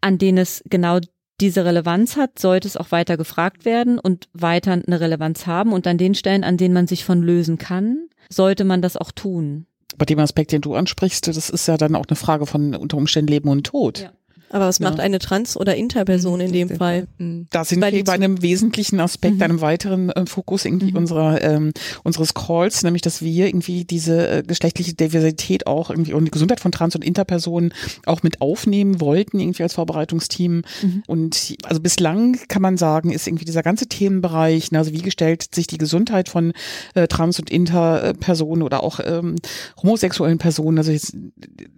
[0.00, 1.00] an denen es genau
[1.40, 5.72] diese Relevanz hat, sollte es auch weiter gefragt werden und weiter eine Relevanz haben.
[5.72, 9.12] Und an den Stellen, an denen man sich von lösen kann, sollte man das auch
[9.12, 9.66] tun.
[9.98, 12.96] Bei dem Aspekt, den du ansprichst, das ist ja dann auch eine Frage von unter
[12.96, 14.00] Umständen Leben und Tod.
[14.00, 14.12] Ja.
[14.50, 14.88] Aber was ja.
[14.88, 17.06] macht eine Trans- oder Interperson in dem Fall?
[17.18, 17.46] Mhm.
[17.50, 19.42] Da sind Weil wir bei einem wesentlichen Aspekt, mhm.
[19.42, 20.98] einem weiteren äh, Fokus irgendwie mhm.
[20.98, 21.72] unserer ähm,
[22.04, 26.60] unseres Calls, nämlich dass wir irgendwie diese äh, geschlechtliche Diversität auch irgendwie und die Gesundheit
[26.60, 27.72] von Trans- und Interpersonen
[28.06, 30.62] auch mit aufnehmen wollten, irgendwie als Vorbereitungsteam.
[30.82, 31.02] Mhm.
[31.06, 35.54] Und also bislang kann man sagen, ist irgendwie dieser ganze Themenbereich, ne, also wie gestellt
[35.54, 36.52] sich die Gesundheit von
[36.94, 39.36] äh, Trans- und Interpersonen oder auch ähm,
[39.82, 41.16] homosexuellen Personen, also jetzt,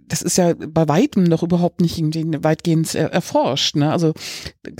[0.08, 1.98] das ist ja bei weitem noch überhaupt nicht
[2.42, 3.76] weitgehend erforscht.
[3.76, 3.92] Ne?
[3.92, 4.14] Also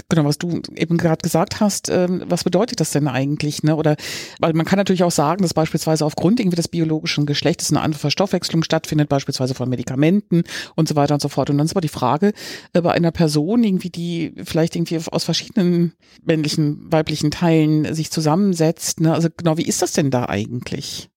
[0.09, 3.63] genau, was du eben gerade gesagt hast, ähm, was bedeutet das denn eigentlich?
[3.63, 3.77] Ne?
[3.77, 3.97] Oder
[4.41, 8.01] weil man kann natürlich auch sagen, dass beispielsweise aufgrund irgendwie des biologischen Geschlechtes eine andere
[8.01, 11.51] Verstoffwechslung stattfindet, beispielsweise von Medikamenten und so weiter und so fort.
[11.51, 12.33] Und dann ist aber die Frage
[12.73, 15.93] äh, bei einer Person irgendwie, die vielleicht irgendwie aus verschiedenen
[16.25, 19.01] männlichen, weiblichen Teilen sich zusammensetzt.
[19.01, 19.13] Ne?
[19.13, 21.11] Also genau, wie ist das denn da eigentlich?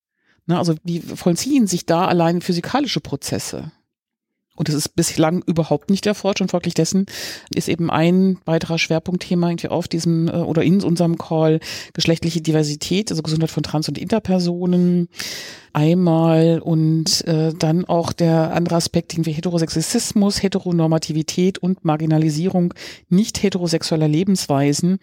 [0.48, 0.58] Ne?
[0.58, 3.72] Also wie vollziehen sich da allein physikalische Prozesse?
[4.56, 7.06] Und das ist bislang überhaupt nicht erforscht und folglich dessen
[7.56, 11.60] ist eben ein weiterer Schwerpunktthema irgendwie auf diesem äh, oder in unserem Call
[11.94, 15.08] geschlechtliche Diversität, also Gesundheit von Trans- und Interpersonen
[15.74, 22.74] einmal und äh, dann auch der andere Aspekt irgendwie Heterosexismus, Heteronormativität und Marginalisierung
[23.10, 25.00] nicht heterosexueller Lebensweisen.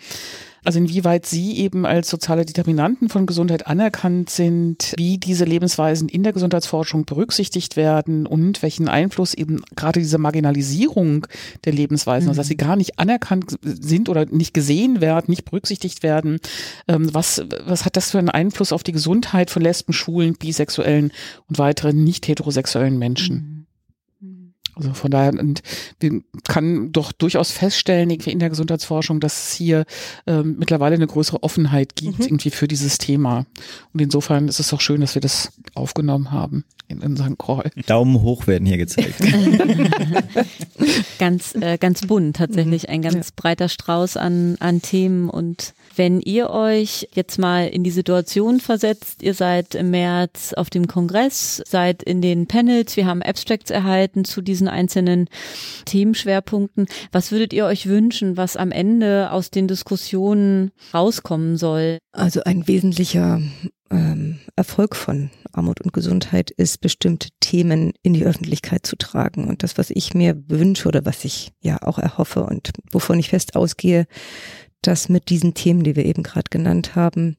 [0.68, 6.24] Also inwieweit sie eben als soziale Determinanten von Gesundheit anerkannt sind, wie diese Lebensweisen in
[6.24, 11.26] der Gesundheitsforschung berücksichtigt werden und welchen Einfluss eben gerade diese Marginalisierung
[11.64, 12.28] der Lebensweisen, mhm.
[12.33, 16.38] also dass sie gar nicht anerkannt sind oder nicht gesehen werden, nicht berücksichtigt werden,
[16.87, 21.12] ähm, was, was hat das für einen Einfluss auf die Gesundheit von Lesben, Schulen, bisexuellen
[21.48, 23.37] und weiteren nicht heterosexuellen Menschen?
[23.37, 23.57] Mhm.
[24.78, 25.62] Also von daher, und
[26.00, 29.84] wir kann doch durchaus feststellen, irgendwie in der Gesundheitsforschung, dass es hier
[30.26, 32.26] ähm, mittlerweile eine größere Offenheit gibt, mhm.
[32.26, 33.46] irgendwie für dieses Thema.
[33.92, 37.70] Und insofern ist es doch schön, dass wir das aufgenommen haben in unseren Call.
[37.86, 39.16] Daumen hoch werden hier gezeigt.
[41.18, 43.32] ganz, äh, ganz bunt tatsächlich, ein ganz ja.
[43.36, 49.22] breiter Strauß an, an Themen und wenn ihr euch jetzt mal in die Situation versetzt,
[49.22, 54.24] ihr seid im März auf dem Kongress, seid in den Panels, wir haben Abstracts erhalten
[54.24, 55.28] zu diesen einzelnen
[55.85, 56.87] Themenschwerpunkten.
[57.12, 61.98] Was würdet ihr euch wünschen, was am Ende aus den Diskussionen rauskommen soll?
[62.12, 63.40] Also ein wesentlicher
[63.90, 69.48] ähm, Erfolg von Armut und Gesundheit ist, bestimmte Themen in die Öffentlichkeit zu tragen.
[69.48, 73.31] Und das, was ich mir wünsche oder was ich ja auch erhoffe und wovon ich
[73.31, 74.07] fest ausgehe,
[74.83, 77.37] dass mit diesen Themen, die wir eben gerade genannt haben,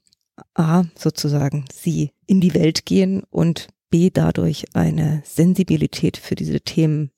[0.53, 7.11] A, sozusagen sie in die Welt gehen und B, dadurch eine Sensibilität für diese Themen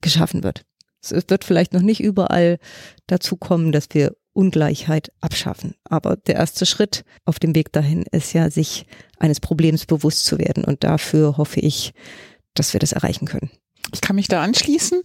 [0.00, 0.64] geschaffen wird.
[1.00, 2.58] Es wird vielleicht noch nicht überall
[3.06, 5.74] dazu kommen, dass wir Ungleichheit abschaffen.
[5.84, 8.86] Aber der erste Schritt auf dem Weg dahin ist ja, sich
[9.18, 10.64] eines Problems bewusst zu werden.
[10.64, 11.92] Und dafür hoffe ich,
[12.54, 13.50] dass wir das erreichen können.
[13.92, 15.02] Ich kann mich da anschließen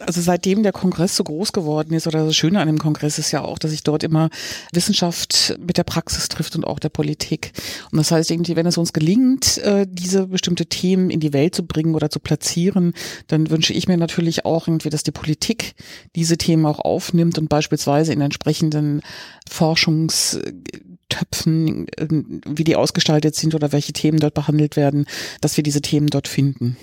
[0.00, 3.32] also seitdem der Kongress so groß geworden ist, oder das Schöne an dem Kongress ist
[3.32, 4.30] ja auch, dass sich dort immer
[4.72, 7.52] Wissenschaft mit der Praxis trifft und auch der Politik.
[7.90, 11.54] Und das heißt irgendwie, wenn es uns gelingt, äh, diese bestimmte Themen in die Welt
[11.54, 12.94] zu bringen oder zu platzieren,
[13.28, 15.74] dann wünsche ich mir natürlich auch irgendwie, dass die Politik
[16.16, 19.02] diese Themen auch aufnimmt und beispielsweise in entsprechenden
[19.48, 22.08] Forschungstöpfen, äh,
[22.46, 25.06] wie die ausgestaltet sind oder welche Themen dort behandelt werden,
[25.40, 26.76] dass wir diese Themen dort finden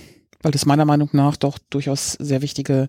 [0.48, 2.88] weil das meiner Meinung nach doch durchaus sehr wichtige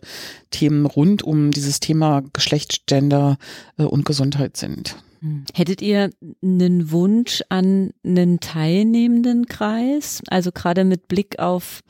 [0.51, 3.37] Themen rund um dieses Thema Geschlecht, Gender
[3.79, 4.95] äh, und Gesundheit sind.
[5.19, 5.45] Hm.
[5.53, 10.23] Hättet ihr einen Wunsch an einen teilnehmenden Kreis?
[10.29, 11.81] Also gerade mit Blick auf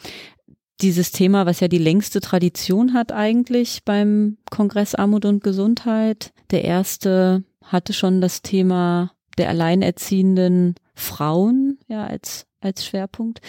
[0.81, 6.33] dieses Thema, was ja die längste Tradition hat eigentlich beim Kongress Armut und Gesundheit.
[6.50, 13.40] Der erste hatte schon das Thema der alleinerziehenden Frauen ja als als Schwerpunkt.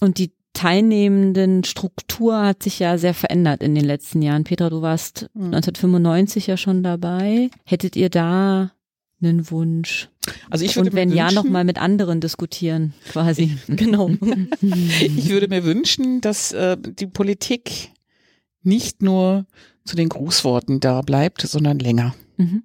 [0.00, 4.44] Und die teilnehmenden Struktur hat sich ja sehr verändert in den letzten Jahren.
[4.44, 5.46] Petra, du warst mhm.
[5.46, 7.50] 1995 ja schon dabei.
[7.64, 8.72] Hättet ihr da
[9.22, 10.08] einen Wunsch?
[10.50, 13.56] Also ich würde Und wenn mir wünschen, ja, nochmal mit anderen diskutieren, quasi.
[13.68, 14.10] genau.
[14.60, 17.90] ich würde mir wünschen, dass äh, die Politik
[18.62, 19.46] nicht nur
[19.84, 22.14] zu den Grußworten da bleibt, sondern länger.
[22.36, 22.62] Mhm.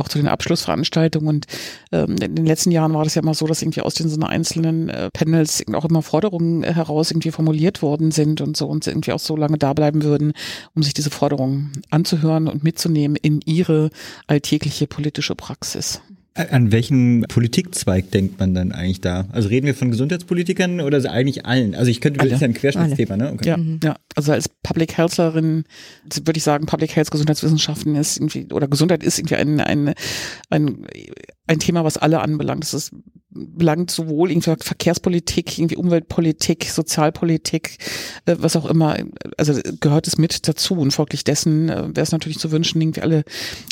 [0.00, 1.28] Auch zu den Abschlussveranstaltungen.
[1.28, 1.46] Und
[1.92, 4.20] ähm, in den letzten Jahren war das ja immer so, dass irgendwie aus den so
[4.20, 9.12] einzelnen äh, Panels auch immer Forderungen heraus irgendwie formuliert worden sind und so und irgendwie
[9.12, 10.32] auch so lange da bleiben würden,
[10.74, 13.90] um sich diese Forderungen anzuhören und mitzunehmen in ihre
[14.26, 16.00] alltägliche politische Praxis.
[16.34, 19.26] An welchen Politikzweig denkt man dann eigentlich da?
[19.32, 21.74] Also reden wir von Gesundheitspolitikern oder eigentlich allen?
[21.74, 23.32] Also ich könnte, das ist ja ein Querschnittsthema, ne?
[23.32, 23.48] Okay.
[23.48, 23.80] Ja, mhm.
[23.82, 25.64] ja, also als Public Healtherin
[26.24, 29.94] würde ich sagen, Public Health Gesundheitswissenschaften ist irgendwie, oder Gesundheit ist irgendwie ein, ein,
[30.50, 30.86] ein,
[31.48, 32.62] ein Thema, was alle anbelangt.
[32.62, 32.92] Das ist
[33.30, 37.78] belangt sowohl irgendwie Verkehrspolitik, irgendwie Umweltpolitik, Sozialpolitik,
[38.26, 38.96] äh, was auch immer.
[39.36, 43.02] Also gehört es mit dazu und folglich dessen äh, wäre es natürlich zu wünschen, irgendwie
[43.02, 43.24] alle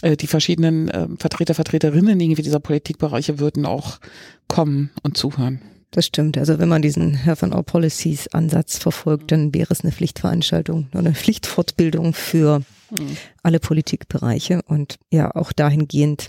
[0.03, 3.99] äh, die verschiedenen äh, Vertreter, Vertreterinnen irgendwie dieser Politikbereiche würden auch
[4.47, 5.61] kommen und zuhören.
[5.91, 6.37] Das stimmt.
[6.37, 10.89] Also wenn man diesen Health and All Policies Ansatz verfolgt, dann wäre es eine Pflichtveranstaltung,
[10.93, 13.17] eine Pflichtfortbildung für mhm.
[13.43, 16.29] alle Politikbereiche und ja auch dahingehend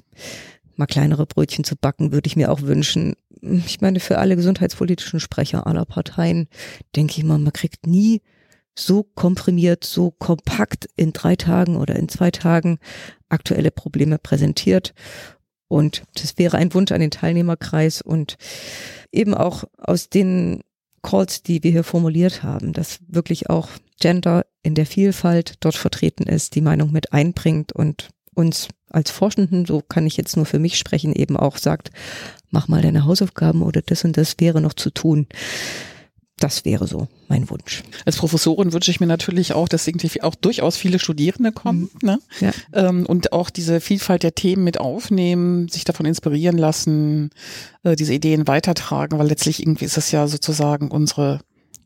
[0.80, 3.16] mal kleinere Brötchen zu backen, würde ich mir auch wünschen.
[3.42, 6.48] Ich meine, für alle gesundheitspolitischen Sprecher aller Parteien
[6.96, 8.22] denke ich mal, man kriegt nie
[8.78, 12.80] so komprimiert, so kompakt in drei Tagen oder in zwei Tagen
[13.28, 14.94] aktuelle Probleme präsentiert.
[15.68, 18.38] Und das wäre ein Wunsch an den Teilnehmerkreis und
[19.12, 20.62] eben auch aus den
[21.04, 26.24] Calls, die wir hier formuliert haben, dass wirklich auch Gender in der Vielfalt dort vertreten
[26.24, 30.60] ist, die Meinung mit einbringt und uns als Forschenden, so kann ich jetzt nur für
[30.60, 31.92] mich sprechen, eben auch sagt,
[32.50, 35.28] mach mal deine Hausaufgaben oder das und das wäre noch zu tun.
[36.40, 37.84] Das wäre so mein Wunsch.
[38.06, 42.08] Als Professorin wünsche ich mir natürlich auch, dass irgendwie auch durchaus viele Studierende kommen mhm.
[42.08, 42.20] ne?
[42.40, 42.52] ja.
[42.72, 47.32] ähm, und auch diese Vielfalt der Themen mit aufnehmen, sich davon inspirieren lassen,
[47.84, 51.42] äh, diese Ideen weitertragen, weil letztlich irgendwie ist das ja sozusagen unsere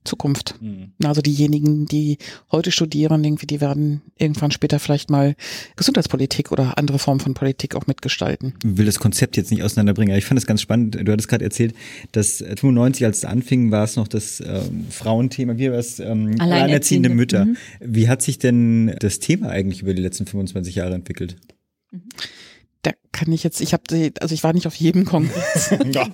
[0.06, 0.56] Zukunft.
[0.62, 0.92] Mhm.
[1.04, 2.18] Also diejenigen, die
[2.52, 5.36] heute studieren, irgendwie, die werden irgendwann später vielleicht mal
[5.76, 8.54] Gesundheitspolitik oder andere Formen von Politik auch mitgestalten.
[8.64, 10.96] Ich will das Konzept jetzt nicht auseinanderbringen, aber ich fand es ganz spannend.
[10.96, 11.76] Du hattest gerade erzählt,
[12.12, 16.00] dass 95, als es anfing, war es noch das ähm, Frauenthema, wie war es?
[16.00, 17.46] Ähm, alleinerziehende, Mütter.
[17.46, 17.58] Mhm.
[17.80, 21.38] Wie hat sich denn das Thema eigentlich über die letzten 25 Jahre entwickelt?
[21.92, 21.98] Da
[23.14, 23.84] kann ich jetzt, ich habe,
[24.20, 25.70] also ich war nicht auf jedem Kongress.
[25.94, 26.08] ja.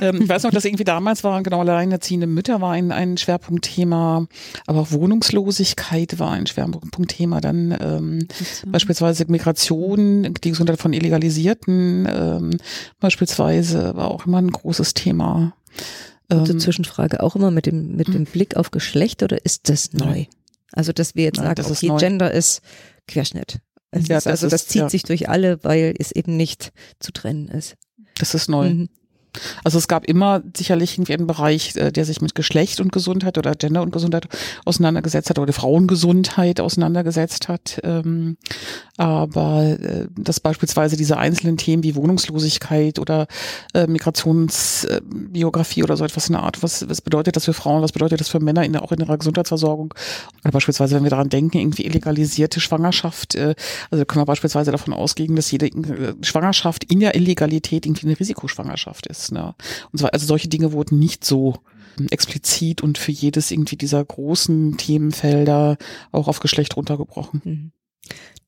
[0.00, 4.26] ähm, ich weiß noch, dass irgendwie damals war, genau, alleinerziehende Mütter war ein, ein Schwerpunktthema,
[4.66, 7.40] aber auch Wohnungslosigkeit war ein Schwerpunktthema.
[7.40, 8.28] Dann ähm,
[8.66, 12.50] beispielsweise Migration, die Gesundheit von Illegalisierten ähm,
[13.00, 15.54] beispielsweise war auch immer ein großes Thema.
[16.30, 19.94] Gute ähm, Zwischenfrage auch immer mit dem, mit dem Blick auf Geschlecht oder ist das
[19.94, 20.26] neu?
[20.72, 22.60] Also, dass wir jetzt Nein, sagen, okay, Gender ist
[23.06, 23.60] Querschnitt.
[23.94, 24.90] Ja, ist, also das, das zieht ja.
[24.90, 27.76] sich durch alle, weil es eben nicht zu trennen ist.
[28.18, 28.70] Das ist neu.
[28.70, 28.88] Mhm.
[29.64, 33.38] Also es gab immer sicherlich irgendwie einen Bereich, äh, der sich mit Geschlecht und Gesundheit
[33.38, 34.26] oder Gender und Gesundheit
[34.64, 37.80] auseinandergesetzt hat oder Frauengesundheit auseinandergesetzt hat.
[38.98, 43.26] Aber äh, dass beispielsweise diese einzelnen Themen wie Wohnungslosigkeit oder
[43.74, 47.92] äh, Migrationsbiografie oder so etwas in der Art, was, was bedeutet das für Frauen, was
[47.92, 49.94] bedeutet das für Männer in der, auch in ihrer Gesundheitsversorgung?
[50.42, 55.36] Oder beispielsweise, wenn wir daran denken, irgendwie illegalisierte Schwangerschaft, also können wir beispielsweise davon ausgehen,
[55.36, 55.70] dass jede
[56.22, 59.32] Schwangerschaft in der Illegalität irgendwie eine Risikoschwangerschaft ist ist.
[59.32, 59.54] Ne?
[59.92, 61.56] Und zwar, also solche Dinge wurden nicht so
[62.10, 65.76] explizit und für jedes irgendwie dieser großen Themenfelder
[66.12, 67.42] auch auf Geschlecht runtergebrochen.
[67.44, 67.72] Mhm.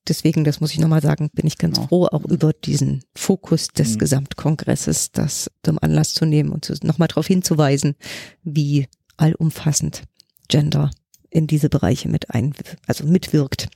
[0.07, 1.87] Deswegen, das muss ich nochmal sagen, bin ich ganz genau.
[1.87, 3.99] froh, auch über diesen Fokus des mhm.
[3.99, 7.95] Gesamtkongresses, das zum Anlass zu nehmen und nochmal darauf hinzuweisen,
[8.43, 8.87] wie
[9.17, 10.03] allumfassend
[10.47, 10.89] Gender
[11.29, 12.53] in diese Bereiche mit ein,
[12.87, 13.69] also mitwirkt.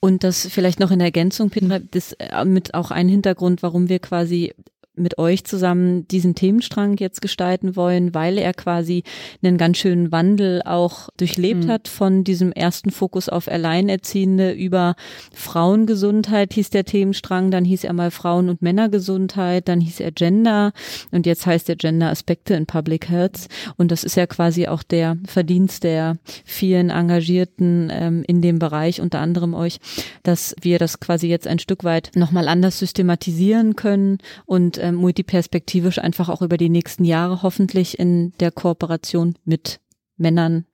[0.00, 4.00] Und das vielleicht noch in Ergänzung, Petra, das äh, mit auch ein Hintergrund, warum wir
[4.00, 4.52] quasi
[4.98, 9.02] mit euch zusammen diesen Themenstrang jetzt gestalten wollen, weil er quasi
[9.42, 11.70] einen ganz schönen Wandel auch durchlebt mhm.
[11.70, 14.94] hat von diesem ersten Fokus auf Alleinerziehende über
[15.32, 20.72] Frauengesundheit hieß der Themenstrang, dann hieß er mal Frauen- und Männergesundheit, dann hieß er Gender
[21.10, 24.82] und jetzt heißt er Gender Aspekte in Public Health und das ist ja quasi auch
[24.82, 29.78] der Verdienst der vielen Engagierten ähm, in dem Bereich, unter anderem euch,
[30.22, 35.98] dass wir das quasi jetzt ein Stück weit nochmal anders systematisieren können und äh, multiperspektivisch
[35.98, 39.80] einfach auch über die nächsten Jahre hoffentlich in der Kooperation mit
[40.16, 40.66] Männern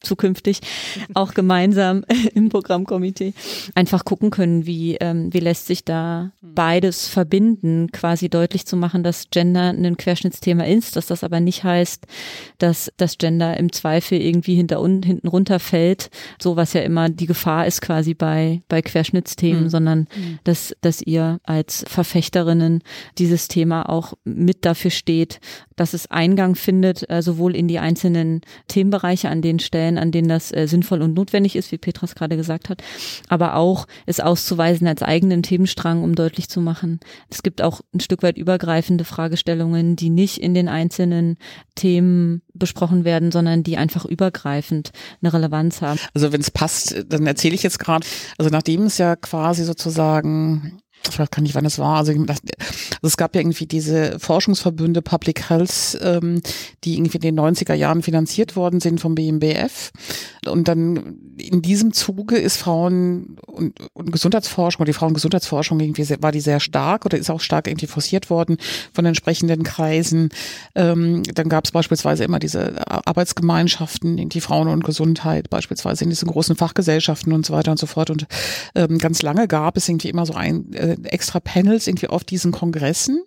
[0.00, 0.60] zukünftig
[1.14, 3.34] auch gemeinsam im Programmkomitee
[3.74, 9.02] einfach gucken können, wie, ähm, wie lässt sich da beides verbinden, quasi deutlich zu machen,
[9.02, 12.06] dass Gender ein Querschnittsthema ist, dass das aber nicht heißt,
[12.58, 16.10] dass das Gender im Zweifel irgendwie hinter und hinten runterfällt,
[16.40, 19.68] so was ja immer die Gefahr ist quasi bei, bei Querschnittsthemen, mhm.
[19.68, 20.38] sondern mhm.
[20.44, 22.82] dass, dass ihr als Verfechterinnen
[23.18, 25.40] dieses Thema auch mit dafür steht,
[25.76, 30.12] dass es Eingang findet, äh, sowohl in die einzelnen Themenbereiche an den Stellen, Stellen, an
[30.12, 32.82] denen das äh, sinnvoll und notwendig ist, wie Petras gerade gesagt hat,
[33.28, 37.00] aber auch es auszuweisen als eigenen Themenstrang, um deutlich zu machen,
[37.30, 41.36] es gibt auch ein Stück weit übergreifende Fragestellungen, die nicht in den einzelnen
[41.74, 44.90] Themen besprochen werden, sondern die einfach übergreifend
[45.22, 45.98] eine Relevanz haben.
[46.14, 48.06] Also wenn es passt, dann erzähle ich jetzt gerade,
[48.38, 51.98] also nachdem es ja quasi sozusagen ich weiß gar nicht, wann es war.
[51.98, 52.40] Also, also,
[53.02, 56.42] es gab ja irgendwie diese Forschungsverbünde Public Health, ähm,
[56.84, 59.92] die irgendwie in den 90er Jahren finanziert worden sind vom BMBF.
[60.46, 66.22] Und dann in diesem Zuge ist Frauen- und, und Gesundheitsforschung oder die Frauengesundheitsforschung irgendwie sehr,
[66.22, 68.58] war die sehr stark oder ist auch stark irgendwie forciert worden
[68.92, 70.28] von entsprechenden Kreisen.
[70.74, 76.28] Ähm, dann gab es beispielsweise immer diese Arbeitsgemeinschaften, die Frauen und Gesundheit, beispielsweise in diesen
[76.28, 78.10] großen Fachgesellschaften und so weiter und so fort.
[78.10, 78.26] Und
[78.74, 82.52] ähm, ganz lange gab es irgendwie immer so ein äh, extra Panels irgendwie auf diesen
[82.52, 83.22] Kongressen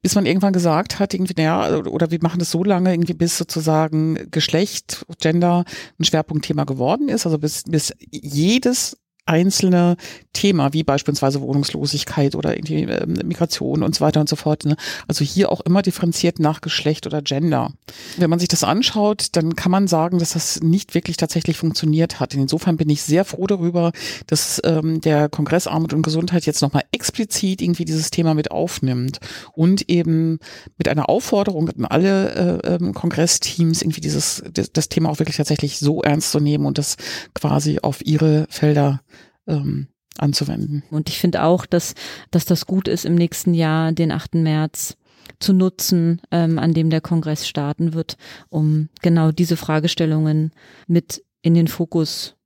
[0.00, 3.36] bis man irgendwann gesagt hat, irgendwie, naja, oder wir machen das so lange, irgendwie bis
[3.36, 5.64] sozusagen Geschlecht, Gender
[5.98, 9.96] ein Schwerpunktthema geworden ist, also bis, bis jedes einzelne
[10.32, 14.64] Thema, wie beispielsweise Wohnungslosigkeit oder irgendwie äh, Migration und so weiter und so fort.
[14.64, 14.76] Ne?
[15.06, 17.72] Also hier auch immer differenziert nach Geschlecht oder Gender.
[18.16, 22.18] Wenn man sich das anschaut, dann kann man sagen, dass das nicht wirklich tatsächlich funktioniert
[22.18, 22.34] hat.
[22.34, 23.92] Insofern bin ich sehr froh darüber,
[24.26, 29.18] dass ähm, der Kongress Armut und Gesundheit jetzt nochmal explizit irgendwie dieses Thema mit aufnimmt
[29.52, 30.38] und eben
[30.78, 35.36] mit einer Aufforderung an alle äh, ähm, Kongressteams irgendwie dieses das, das Thema auch wirklich
[35.36, 36.96] tatsächlich so ernst zu nehmen und das
[37.34, 39.00] quasi auf ihre Felder
[39.46, 39.88] ähm,
[40.18, 40.82] anzuwenden.
[40.90, 41.94] Und ich finde auch, dass,
[42.30, 44.34] dass das gut ist, im nächsten Jahr, den 8.
[44.34, 44.96] März,
[45.38, 48.16] zu nutzen, ähm, an dem der Kongress starten wird,
[48.48, 50.52] um genau diese Fragestellungen
[50.86, 52.36] mit in den Fokus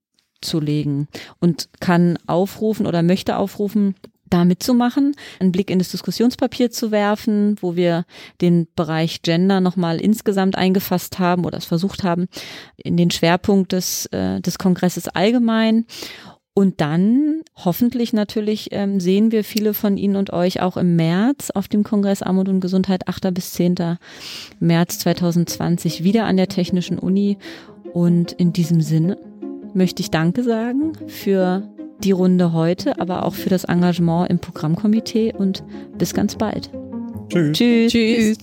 [0.41, 1.09] zu legen
[1.41, 3.95] und kann aufrufen oder möchte aufrufen,
[4.29, 8.05] da mitzumachen, einen Blick in das Diskussionspapier zu werfen, wo wir
[8.41, 12.27] den Bereich Gender nochmal insgesamt eingefasst haben oder es versucht haben,
[12.77, 15.87] in den Schwerpunkt des, äh, des Kongresses allgemein
[16.59, 21.51] und dann hoffentlich natürlich ähm, sehen wir viele von Ihnen und euch auch im März
[21.51, 23.35] auf dem Kongress Armut und Gesundheit 8.
[23.35, 23.99] bis 10.
[24.59, 27.37] März 2020 wieder an der Technischen Uni.
[27.93, 29.19] Und in diesem Sinne
[29.75, 31.69] möchte ich Danke sagen für
[32.03, 35.63] die Runde heute, aber auch für das Engagement im Programmkomitee und
[35.99, 36.71] bis ganz bald.
[37.29, 37.59] Tschüss.
[37.59, 37.93] Tschüss.
[37.93, 38.39] Tschüss.